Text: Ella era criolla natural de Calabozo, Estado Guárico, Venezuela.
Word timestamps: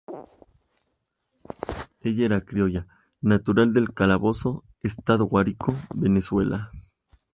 Ella 2.07 2.25
era 2.25 2.41
criolla 2.41 2.87
natural 3.21 3.71
de 3.71 3.85
Calabozo, 3.93 4.63
Estado 4.81 5.25
Guárico, 5.25 5.75
Venezuela. 5.93 6.71